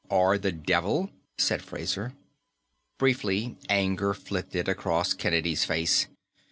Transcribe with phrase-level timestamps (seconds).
[0.09, 2.13] "Or the devil," said Fraser.
[2.97, 6.07] Briefly, anger flitted across Kennedy's face.